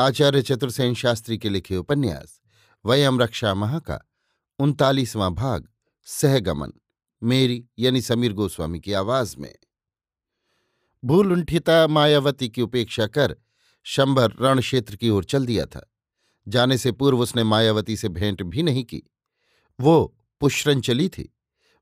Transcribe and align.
आचार्य 0.00 0.42
चतुर्सेन 0.42 0.94
शास्त्री 0.94 1.38
के 1.38 1.48
लिखे 1.48 1.76
उपन्यास, 1.76 2.40
वयम 2.86 3.20
रक्षा 3.20 3.54
महा 3.54 3.78
का 3.78 4.08
उनतालीसवां 4.58 5.34
भाग, 5.34 5.68
सहगमन, 6.04 6.72
मेरी 7.22 7.66
यानी 7.78 8.00
समीर 8.00 8.32
गोस्वामी 8.32 8.80
की 8.80 8.92
आवाज़ 8.92 9.36
में। 9.38 9.54
भूलुंठिता 11.04 11.86
मायावती 11.86 12.48
की 12.48 12.62
उपेक्षा 12.62 13.06
कर 13.06 13.36
शंभर 13.82 14.32
रण 14.40 14.60
क्षेत्र 14.60 14.96
की 14.96 15.10
ओर 15.10 15.24
चल 15.24 15.46
दिया 15.46 15.66
था। 15.66 15.92
जाने 16.48 16.78
से 16.78 16.92
पूर्व 16.92 17.20
उसने 17.20 17.44
मायावती 17.44 17.96
से 17.96 18.08
भेंट 18.08 18.42
भी 18.42 18.62
नहीं 18.62 18.84
की। 18.84 19.02
वो 19.80 20.16
पुष्रंचली 20.40 21.08
थी। 21.08 21.36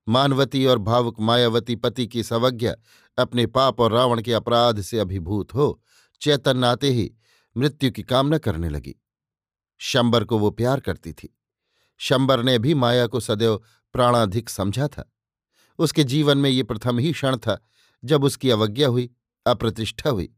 मानवती 0.08 0.66
और 0.66 0.78
भावुक 0.78 1.20
मायावती 1.20 1.76
पति 1.76 2.06
की 2.06 2.22
सवज्ञा 2.22 2.74
अपने 3.18 3.46
पाप 3.46 3.80
और 3.80 3.92
रावण 3.92 4.22
के 4.22 4.32
अपराध 4.32 4.80
से 4.80 4.98
अभिभूत 4.98 5.54
हो 5.54 5.82
चैतन्य 6.20 6.66
आते 6.66 6.90
ही 6.90 7.14
मृत्यु 7.58 7.90
की 7.90 8.02
कामना 8.02 8.38
करने 8.38 8.68
लगी। 8.68 8.94
शंबर 9.78 10.24
को 10.24 10.38
वो 10.38 10.50
प्यार 10.50 10.80
करती 10.80 11.12
थी। 11.12 11.38
शंबर 11.98 12.42
ने 12.42 12.58
भी 12.58 12.74
माया 12.74 13.06
को 13.06 13.20
सदैव 13.20 13.62
प्राणाधिक 13.92 14.48
समझा 14.48 14.88
था। 14.88 15.12
उसके 15.78 16.04
जीवन 16.04 16.38
में 16.38 16.50
ये 16.50 16.62
प्रथम 16.62 16.98
ही 16.98 17.12
क्षण 17.12 17.36
था 17.36 17.66
जब 18.04 18.24
उसकी 18.24 18.50
अवज्ञा 18.50 18.88
हुई, 18.88 19.10
अप्रतिष्ठा 19.46 20.10
हुई। 20.10 20.34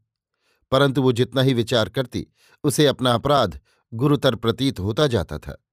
परंतु 0.71 1.01
वो 1.01 1.11
जितना 1.11 1.41
ही 1.41 1.53
विचार 1.53 1.89
करती, 1.89 2.27
उसे 2.63 2.87
अपना 2.87 3.13
अपराध 3.13 3.59
गुरुतर 3.93 4.35
प्रतीत 4.35 4.79
होता 4.79 5.07
जाता 5.07 5.37
था। 5.37 5.65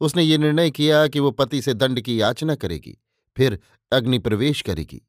उसने 0.00 0.22
ये 0.22 0.38
निर्णय 0.38 0.70
किया 0.70 1.06
कि 1.06 1.20
वो 1.20 1.30
पति 1.30 1.62
से 1.62 1.74
दंड 1.74 2.00
की 2.00 2.20
याचना 2.20 2.54
करेगी, 2.54 2.98
फिर 3.36 3.60
अग्नि 3.92 4.18
प्रवेश 4.18 4.62
करेगी। 4.62 5.08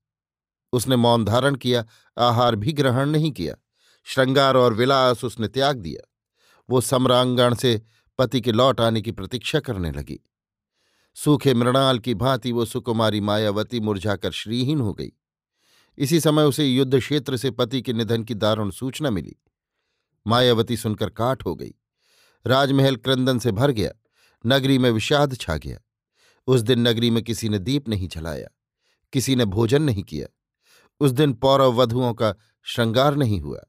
उसने 0.74 0.96
मौन 0.96 1.26
धारण 1.26 1.56
किया, 1.56 1.86
आहार 2.18 2.56
भी 2.56 2.74
ग्रहण 2.74 3.10
नहीं 3.10 3.32
किया। 3.32 3.56
श्रृंगार 4.04 4.58
और 4.58 4.74
विलास 4.74 5.24
उसने 5.24 5.48
त्याग 5.48 5.78
दिया। 5.78 6.12
वो 6.70 6.82
सम्रांगण 6.82 7.56
से 7.56 7.82
पति 8.18 8.42
के 8.42 8.52
लौट 8.52 8.82
आने 8.82 9.02
की 9.02 9.12
प्रतीक्षा 9.12 9.60
करने 9.60 9.92
लगी। 9.92 10.20
सूखे 11.16 11.54
मृणाल 11.54 12.00
की 12.00 12.14
भांति 12.14 12.52
वो 12.52 12.66
सुकुमारी 12.66 13.22
मायावती 13.22 13.80
मुरझाकर 13.80 14.32
श्रीहीन 14.32 14.80
हो 14.80 14.94
गई। 14.94 15.12
इसी 15.98 16.20
समय 16.20 16.44
उसे 16.44 16.66
युद्ध 16.66 17.00
क्षेत्र 17.00 17.38
से 17.38 17.52
पति 17.52 17.82
के 17.82 17.94
निधन 17.94 18.24
की 18.24 18.34
दारुण 18.34 18.72
सूचना 18.72 19.10
मिली। 19.10 19.36
मायावती 20.28 20.78
सुनकर 20.78 21.10
काट 21.10 21.46
हो 21.46 21.56
गई। 21.56 21.74
राजमहल 22.48 22.96
क्रंदन 22.96 23.40
से 23.40 23.52
भर 23.52 23.72
गया। 23.72 23.92
नगरी 24.46 24.78
में 24.78 24.92
विषाद 24.92 25.38
छा 25.38 25.58
गया। 25.58 25.80
उस 26.48 26.62
दिन 26.62 26.80
नगरी 26.80 27.10
में 27.10 27.24
किसी 27.24 27.50
ने 27.50 27.60
दीप 27.60 27.90
नहीं 27.90 28.08
जलाया। 28.08 28.48
किसी 29.14 29.36
ने 29.36 29.46
भोजन 29.46 29.82
नहीं 29.82 30.04
किया। 30.04 30.28
उस 31.00 31.12
दिन 31.12 31.34
पौरव 31.34 31.82
वधुओं 31.82 32.14
का 32.14 32.36
श्रृंगार 32.64 33.16
नहीं 33.16 33.42
हुआ। 33.42 33.62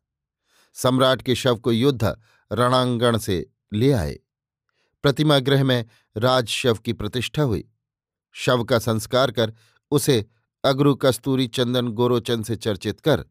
सम्राट 0.76 1.22
के 1.22 1.34
शव 1.34 1.56
को 1.56 1.72
युद्ध 1.72 2.16
रणांगण 2.50 3.18
से 3.18 3.46
ले 3.72 3.92
आए। 3.92 4.18
प्रतिमा 5.04 5.38
गृह 5.38 5.64
में 5.64 5.84
राज 6.16 6.48
शव 6.48 6.74
की 6.74 6.92
प्रतिष्ठा 6.92 7.42
हुई। 7.42 7.64
शव 8.34 8.64
का 8.64 8.78
संस्कार 8.78 9.30
कर 9.30 9.52
उसे 9.92 10.24
अग्रु 10.64 10.94
कस्तूरी 10.94 11.46
चंदन 11.46 11.88
गोरोचन 11.88 12.42
से 12.42 12.56
चर्चित 12.56 13.00
कर, 13.00 13.24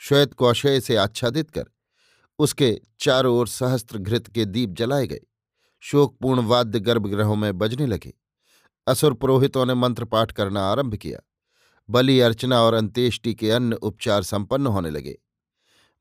श्वेत 0.00 0.34
कौशय 0.34 0.80
से 0.80 0.96
आच्छादित 0.96 1.50
कर, 1.50 1.64
उसके 2.38 2.80
चारों 3.00 3.36
ओर 3.36 3.48
सहस्त्र 3.48 3.98
घृत 3.98 4.26
के 4.26 4.44
दीप 4.44 4.70
जलाए 4.70 5.06
गए। 5.06 5.20
शोकपूर्ण 5.82 6.42
वाद्य 6.42 6.80
गर्भगृहों 6.80 7.36
में 7.36 7.58
बजने 7.58 7.86
लगे। 7.86 8.12
असुर 8.86 9.14
पुरोहितों 9.14 9.66
ने 9.66 9.74
मंत्र 9.74 10.04
पाठ 10.04 10.32
करना 10.32 10.62
आरंभ 10.62 10.94
किया। 10.94 11.18
बलि 11.88 12.20
अर्चना 12.20 12.60
और 12.62 12.74
अंत्येष्टि 12.74 13.34
के 13.34 13.50
अन्य 13.50 13.76
उपचार 13.76 14.22
संपन्न 14.22 14.66
होने 14.66 14.90
लगे। 14.90 15.18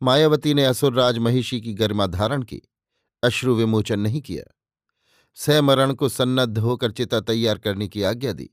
मायावती 0.02 0.54
ने 0.54 0.66
असुरराज 0.66 1.18
महिषी 1.18 1.62
की 1.62 1.74
गरिमा 1.74 2.08
धारण 2.08 2.42
की, 2.42 2.62
अश्रु 3.24 3.56
विमोचन 3.56 4.00
नहीं 4.00 4.22
किया। 4.22 4.56
सैमरण 5.36 5.94
को 5.94 6.10
सन्नद्ध 6.10 6.58
होकर 6.58 6.92
चिता 6.92 7.20
तैयार 7.20 7.58
करने 7.58 7.88
की 7.88 8.04
आज्ञा 8.04 8.34
दी। 8.34 8.50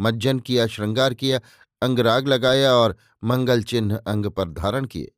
मज्जन 0.00 0.38
किया, 0.38 0.66
श्रृंगार 0.66 1.14
किया, 1.14 1.40
अंगराग 1.82 2.28
लगाया 2.28 2.72
और 2.72 2.96
मंगल 3.24 3.62
चिन्ह 3.62 3.96
अंग 3.96 4.26
पर 4.26 4.48
धारण 4.48 4.84
किए। 4.84 5.12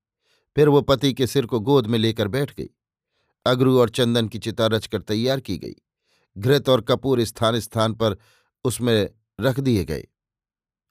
फिर 0.56 0.69
वो 0.69 0.82
पति 0.82 1.15
के 1.15 1.27
सिर 1.27 1.47
को 1.47 1.61
गोद 1.61 1.87
में 1.87 1.99
लेकर 1.99 2.28
बैठ 2.28 2.55
गई। 2.56 2.69
अगरू 3.47 3.78
और 3.78 3.88
चंदन 3.88 4.28
की 4.28 4.38
चिता 4.38 4.66
रचकर 4.66 5.03
तैयार 5.03 5.41
की 5.41 5.59
गई। 5.59 5.75
घृत 6.38 6.69
और 6.69 6.81
कपूर 6.81 7.25
स्थान 7.25 7.61
स्थान 7.61 7.94
पर 7.94 8.16
उसमें 8.65 9.11
रख 9.41 9.61
दिए 9.61 9.84
गए। 9.84 10.06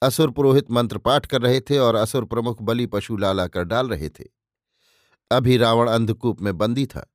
असुर 0.01 0.31
पुरोहित 0.31 0.71
मंत्र 0.71 0.97
पाठ 0.97 1.25
कर 1.25 1.41
रहे 1.41 1.61
थे 1.61 1.77
और 1.77 1.95
असुर 1.95 2.25
प्रमुख 2.25 2.61
बलि 2.61 2.85
पशु 2.85 3.17
लाला 3.17 3.47
कर 3.47 3.63
डाल 3.63 3.89
रहे 3.89 4.09
थे। 4.09 4.40
अभी 5.31 5.57
रावण 5.57 5.89
अंधकूप 5.89 6.41
में 6.41 6.57
बंदी 6.57 6.85
था। 6.85 7.05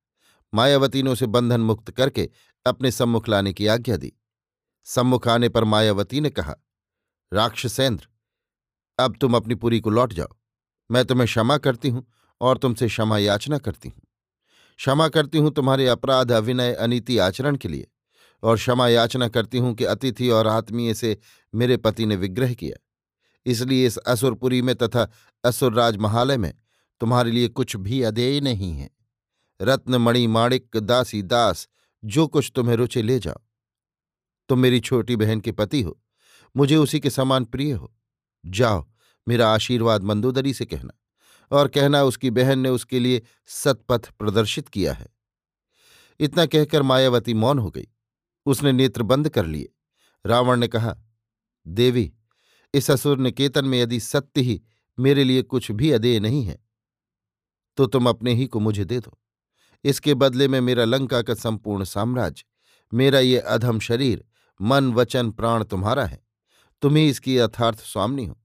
मायावती 0.53 1.03
ने 1.03 1.09
उसे 1.09 1.25
बंधन 1.25 1.61
मुक्त 1.61 1.91
करके 1.91 2.29
अपने 2.65 2.91
सम्मुख 2.91 3.29
लाने 3.29 3.53
की 3.53 3.67
आज्ञा 3.67 3.97
दी। 3.97 4.11
सम्मुख 4.87 5.27
आने 5.27 5.49
पर 5.49 5.63
मायावती 5.63 6.21
ने 6.21 6.29
कहा, 6.29 6.55
राक्षसेंद्र, 7.31 8.07
अब 8.99 9.17
तुम 9.21 9.35
अपनी 9.35 9.55
पुरी 9.55 9.79
को 9.79 9.89
लौट 9.89 10.13
जाओ। 10.13 10.35
मैं 10.89 11.05
तुम्हें 11.05 11.27
क्षमा 11.27 11.57
करती 11.57 11.89
हूँ 11.89 12.05
और 12.41 12.57
तुमसे 12.57 12.87
क्षमा 12.87 13.17
याचना 13.17 13.57
करती 13.57 13.89
हूँ। 13.89 14.01
क्षमा 14.79 15.07
करती 15.07 15.37
हूँ 15.37 15.51
तुम्हारे 15.51 15.87
अपराध 15.87 16.31
अविनय 16.31 16.73
अनिति 16.73 17.17
आचरण 17.17 17.55
के 17.55 17.67
लिए 17.67 17.87
और 18.43 18.55
क्षमा 18.55 18.87
याचना 18.87 19.27
करती 19.27 19.57
हूँ 19.57 19.73
कि 19.75 19.85
अतिथि 19.85 20.29
और 20.29 20.47
आत्मीय 20.47 20.93
से 20.93 21.17
मेरे 21.53 21.77
पति 21.77 22.05
ने 22.05 22.15
विग्रह 22.15 22.53
किया। 22.53 22.77
इसलिए 23.45 23.85
इस 23.87 23.97
असुरपुरी 23.97 24.61
में 24.61 24.75
तथा 24.75 25.07
असुरराज 25.43 25.97
महालय 25.97 26.37
में 26.37 26.53
तुम्हारे 26.99 27.31
लिए 27.31 27.47
कुछ 27.47 27.75
भी 27.75 28.01
अदेय 28.01 28.41
नहीं 28.41 28.73
है। 28.73 28.89
रत्नमणि 29.61 30.27
माणिक, 30.27 30.69
दासी, 30.75 31.21
दास, 31.21 31.67
जो 32.05 32.27
कुछ 32.27 32.51
तुम्हें 32.55 32.75
रुचि 32.75 33.01
ले 33.01 33.19
जाओ। 33.19 33.39
तुम 34.49 34.59
मेरी 34.59 34.79
छोटी 34.79 35.15
बहन 35.15 35.39
के 35.39 35.51
पति 35.51 35.81
हो। 35.81 36.01
मुझे 36.57 36.75
उसी 36.75 36.99
के 36.99 37.09
समान 37.09 37.45
प्रिय 37.45 37.71
हो। 37.71 37.95
जाओ, 38.45 38.91
मेरा 39.27 39.49
आशीर्वाद 39.49 40.03
मंदोदरी 40.03 40.53
से 40.53 40.65
कहना। 40.65 41.01
और 41.51 41.67
कहना 41.67 42.03
उसकी 42.03 42.29
बहन 42.29 42.59
ने 42.59 42.69
उसके 42.69 42.99
लिए 42.99 43.21
सतपथ 43.45 44.09
प्रदर्शित 44.09 44.67
किया 44.67 44.93
है। 44.93 45.07
इतना 46.19 46.45
कहकर 46.45 46.81
मायावती 46.81 47.33
मौन 47.33 47.59
हो 47.59 47.69
गई। 47.69 47.87
उसने 48.45 48.71
नेत्र 48.71 49.03
बंद 49.03 49.29
कर 49.29 49.45
लिए। 49.45 49.69
रावण 50.25 50.59
ने 50.59 50.67
कहा, 50.67 50.95
देवी, 51.67 52.13
इस 52.73 52.91
असुर 52.91 53.17
निकेतन 53.17 53.65
में 53.65 53.81
यदि 53.81 53.99
सत्य 53.99 54.41
ही 54.41 54.63
मेरे 54.99 55.23
लिए 55.23 55.41
कुछ 55.41 55.71
भी 55.71 55.91
अदेय 55.91 56.19
नहीं 56.19 56.43
है 56.43 56.66
तो 57.77 57.85
तुम 57.85 58.09
अपने 58.09 58.33
ही 58.33 58.47
को 58.47 58.59
मुझे 58.59 58.85
दे 58.85 58.99
दो। 58.99 59.17
इसके 59.83 60.13
बदले 60.13 60.47
में 60.47 60.61
मेरा 60.61 60.85
लंका 60.85 61.21
का 61.21 61.33
संपूर्ण 61.33 61.83
साम्राज्य, 61.83 62.43
मेरा 62.93 63.19
ये 63.19 63.39
अधम 63.39 63.79
शरीर, 63.79 64.25
मन, 64.61 64.93
वचन, 64.93 65.31
प्राण 65.31 65.63
तुम्हारा 65.63 66.05
है। 66.05 66.27
तुम 66.81 66.95
ही 66.95 67.09
इसकी 67.09 67.37
यथार्थ 67.37 67.79
स्वामनी 67.79 68.25
हो। 68.25 68.37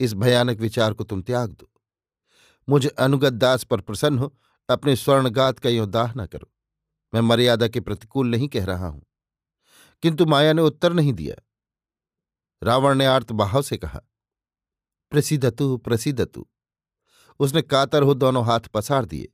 इस 0.00 0.14
भयानक 0.14 0.58
विचार 0.58 0.92
को 0.92 1.04
तुम 1.04 1.22
त्याग 1.22 1.50
दो। 1.50 1.70
मुझे 2.68 2.88
अनुगत 2.88 3.32
दास 3.32 3.64
पर 3.64 3.80
प्रसन्न 3.80 4.18
हो, 4.18 4.38
अपने 4.70 4.96
स्वर्णगात 4.96 5.58
का 5.58 5.68
यो 5.68 5.86
दाह 5.86 6.12
न 6.16 6.26
करो। 6.26 6.52
मैं 7.14 7.20
मर्यादा 7.20 7.68
के 7.68 7.80
प्रतिकूल 7.80 8.28
नहीं 8.28 8.48
कह 8.48 8.64
रहा 8.64 8.86
हूँ। 8.86 9.06
किंतु 10.02 10.26
माया 10.26 10.52
ने 10.52 10.62
उत्तर 10.62 10.92
नहीं 10.92 11.12
दिया। 11.12 11.42
रावण 12.62 12.94
ने 12.94 13.06
आर्त 13.06 13.32
आर्तभाव 13.32 13.62
से 13.62 13.76
कहा, 13.76 14.00
प्रसिद्धतु 15.10 15.76
प्रसिद्धतु। 15.76 16.48
उसने 17.38 17.62
कातर 17.62 18.02
हो 18.02 18.14
दोनों 18.14 18.46
हाथ 18.46 18.60
पसार 18.60 19.04
दिए। 19.04 19.28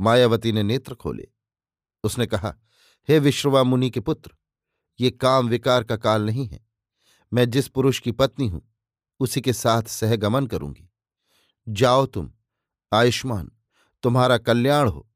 मायावती 0.00 0.52
ने 0.52 0.62
नेत्र 0.62 0.94
खोले। 0.94 1.28
उसने 2.04 2.26
कहा, 2.26 2.56
हे 3.08 3.18
विश्ववा 3.18 3.62
मुनि 3.62 3.90
के 3.90 4.00
पुत्र, 4.00 4.30
ये 5.00 5.10
काम 5.10 5.48
विकार 5.48 5.84
का 5.84 5.96
काल 5.96 6.22
नहीं 6.22 6.46
है। 6.46 6.66
मैं 7.32 7.50
जिस 7.50 7.68
पुरुष 7.68 8.00
की 8.00 8.12
पत्नी 8.12 8.48
हूँ, 8.48 8.74
उसी 9.20 9.40
के 9.40 9.52
साथ 9.52 9.82
सहगमन 9.82 10.46
करूँगी। 10.46 10.90
जाओ 11.68 12.06
तुम, 12.06 12.32
आयुष्मान, 12.92 13.50
तुम्हारा 14.02 14.38
कल्याण 14.38 14.88
हो। 14.88 15.10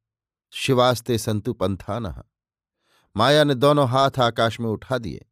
शिवास्ते 0.51 1.19
संतु 1.19 1.53
पंथान। 1.53 2.23
माया 3.17 3.45
ने 3.45 3.55
दोनों 3.55 3.89
हाथ 3.89 4.11
आकाश 4.19 4.61
में 4.61 4.71
उठा 4.71 4.99
दिए। 4.99 5.27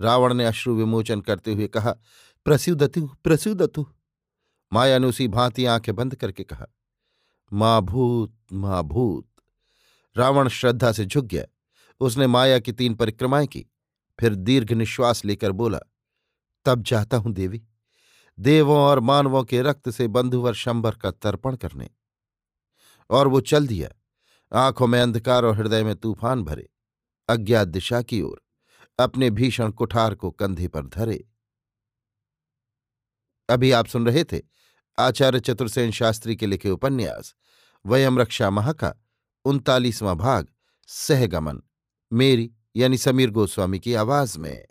रावण 0.00 0.34
ने 0.34 0.44
अश्रु 0.44 0.74
विमोचन 0.74 1.20
करते 1.20 1.52
हुए 1.52 1.66
कहा 1.66 1.96
प्रस्युदतु 2.44 3.06
प्रस्युदतु 3.24 3.86
माया 4.72 4.98
ने 4.98 5.06
उसी 5.06 5.28
भांति 5.28 5.66
आँखें 5.66 5.94
बंद 5.94 6.14
करके 6.14 6.44
कहा, 6.44 6.66
माँ 7.52 7.82
भूत 7.82 8.36
माँ 8.52 8.82
भूत, 8.82 9.28
रावण 10.16 10.48
श्रद्धा 10.48 10.92
से 10.92 11.04
झुक 11.04 11.24
गया। 11.24 11.44
उसने 12.00 12.26
माया 12.26 12.58
की 12.58 12.72
तीन 12.72 12.94
परिक्रमाएँ 12.94 13.46
की, 13.46 13.66
फिर 14.20 14.34
दीर्घ 14.34 14.72
निश्वास 14.72 15.24
लेकर 15.24 15.52
बोला, 15.52 15.78
तब 16.64 16.82
जाता 16.82 17.16
हूँ 17.16 17.32
देवी। 17.32 17.62
देवों 18.38 18.78
और 18.78 19.00
मानवों 19.00 19.44
के 19.44 19.62
रक्त 19.62 19.90
से 19.90 20.08
बंधुवर 20.08 20.54
शंबर 20.54 20.94
का 20.94 21.10
तर्पण 21.10 21.56
करने। 21.56 21.90
और 23.10 23.28
वो 23.28 23.40
चल 23.40 23.66
दिया। 23.66 23.88
आँखों 24.58 24.86
में 24.86 25.00
अंधकार 25.00 25.44
और 25.44 25.56
हृदय 25.56 25.84
में 25.84 25.96
तूफ़ान 25.96 26.42
भरे। 26.42 26.68
अज्ञात 27.28 27.68
दिशा 27.68 28.02
की 28.02 28.22
ओर, 28.22 28.42
अपने 28.98 29.30
भीषण 29.30 29.70
कुठार 29.70 30.14
को 30.14 30.30
कंधे 30.30 30.68
पर 30.68 30.86
धरे। 30.86 31.28
अभी 33.48 33.70
आप 33.70 33.86
सुन 33.86 34.06
रहे 34.06 34.24
थे 34.24 34.40
आचार्य 34.98 35.40
चतुर्सेन 35.40 35.90
शास्त्री 35.90 36.36
के 36.36 36.46
लिखे 36.46 36.70
उपन्यास, 36.70 37.34
वयम 37.86 38.18
रक्षा 38.18 38.50
महा 38.50 38.72
का 38.72 38.94
उनतालीसवां 39.44 40.16
भाग, 40.16 40.48
सहगमन, 40.86 41.62
मेरी 42.12 42.52
यानी 42.76 42.98
समीर 42.98 43.30
गोस्वामी 43.30 43.78
की 43.78 43.94
आवाज़ 43.94 44.38
में। 44.38 44.66